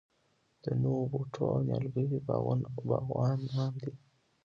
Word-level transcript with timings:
د 0.63 0.65
نوو 0.81 1.03
بوټو 1.11 1.43
او 1.53 1.59
نیالګیو 1.67 2.25
باغوانان 3.07 3.71
دي. 3.81 3.91